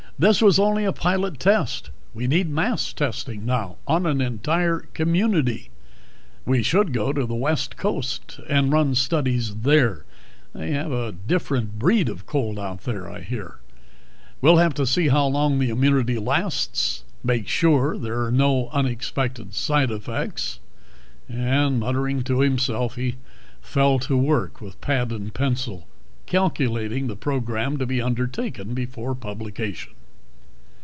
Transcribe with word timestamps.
"This 0.19 0.39
was 0.39 0.59
only 0.59 0.85
a 0.85 0.93
pilot 0.93 1.39
test. 1.39 1.89
We 2.13 2.27
need 2.27 2.47
mass 2.47 2.93
testing 2.93 3.43
now, 3.43 3.77
on 3.87 4.05
an 4.05 4.21
entire 4.21 4.81
community. 4.93 5.71
We 6.45 6.61
should 6.61 6.93
go 6.93 7.11
to 7.11 7.25
the 7.25 7.33
West 7.33 7.75
Coast 7.75 8.39
and 8.47 8.71
run 8.71 8.93
studies 8.93 9.55
there 9.61 10.05
they 10.53 10.69
have 10.73 10.91
a 10.91 11.11
different 11.11 11.79
breed 11.79 12.07
of 12.07 12.27
cold 12.27 12.59
out 12.59 12.81
there, 12.81 13.09
I 13.09 13.21
hear. 13.21 13.57
We'll 14.41 14.57
have 14.57 14.75
to 14.75 14.85
see 14.85 15.07
how 15.07 15.25
long 15.25 15.57
the 15.57 15.71
immunity 15.71 16.19
lasts, 16.19 17.03
make 17.23 17.47
sure 17.47 17.97
there 17.97 18.23
are 18.23 18.31
no 18.31 18.69
unexpected 18.69 19.55
side 19.55 19.89
effects...." 19.89 20.59
And, 21.27 21.79
muttering 21.79 22.21
to 22.25 22.41
himself, 22.41 22.95
he 22.95 23.15
fell 23.59 23.97
to 24.01 24.15
work 24.15 24.61
with 24.61 24.79
pad 24.81 25.11
and 25.11 25.33
pencil, 25.33 25.87
calculating 26.27 27.07
the 27.07 27.15
program 27.15 27.77
to 27.79 27.87
be 27.87 27.99
undertaken 28.03 28.75
before 28.75 29.15
publication. 29.15 29.93